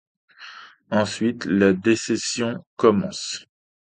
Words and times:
Ensuite, 0.89 1.45
la 1.45 1.73
dissection 1.73 2.65
commence. 2.75 3.45